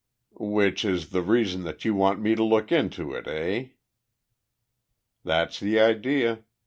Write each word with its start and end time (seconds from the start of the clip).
"Which 0.39 0.83
is 0.83 1.11
the 1.11 1.21
reason 1.21 1.61
that 1.63 1.85
you 1.85 1.93
want 1.93 2.19
me 2.19 2.33
to 2.33 2.43
look 2.43 2.71
into 2.71 3.13
it, 3.13 3.27
eh?" 3.27 3.73
"That's 5.23 5.59
the 5.59 5.79
idea. 5.79 6.39